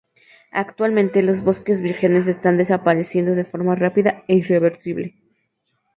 [0.53, 5.13] Actualmente los bosques vírgenes están desapareciendo de forma rápida e irreversible.